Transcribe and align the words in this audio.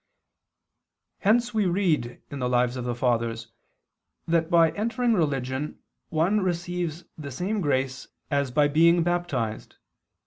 Hence 1.19 1.53
we 1.53 1.67
read 1.67 2.23
in 2.31 2.39
the 2.39 2.49
Lives 2.49 2.75
of 2.75 2.85
the 2.85 2.95
Fathers 2.95 3.43
(vi, 4.25 4.37
1) 4.37 4.41
that 4.45 4.49
by 4.49 4.71
entering 4.71 5.13
religion 5.13 5.77
one 6.09 6.41
receives 6.41 7.05
the 7.19 7.29
same 7.29 7.61
grace 7.61 8.07
as 8.31 8.49
by 8.49 8.67
being 8.67 9.03
baptized. 9.03 9.75